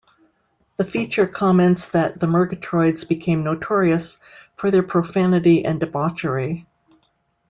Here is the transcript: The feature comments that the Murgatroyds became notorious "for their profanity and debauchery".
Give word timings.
The 0.77 0.83
feature 0.83 1.27
comments 1.27 1.89
that 1.89 2.19
the 2.19 2.25
Murgatroyds 2.25 3.03
became 3.07 3.43
notorious 3.43 4.17
"for 4.55 4.71
their 4.71 4.81
profanity 4.81 5.63
and 5.63 5.79
debauchery". 5.79 6.65